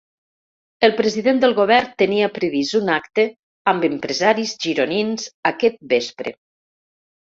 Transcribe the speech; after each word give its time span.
El 0.87 0.95
president 1.01 1.41
del 1.43 1.53
govern 1.59 1.91
tenia 2.03 2.31
previst 2.39 2.79
un 2.81 2.91
acte 2.95 3.29
amb 3.75 3.89
empresaris 3.93 4.59
gironins 4.67 5.33
aquest 5.55 5.83
vespre. 5.97 6.39